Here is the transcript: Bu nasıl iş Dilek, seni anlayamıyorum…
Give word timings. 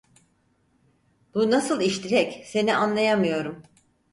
Bu 1.33 1.51
nasıl 1.51 1.81
iş 1.81 2.03
Dilek, 2.03 2.43
seni 2.45 2.75
anlayamıyorum… 2.75 3.63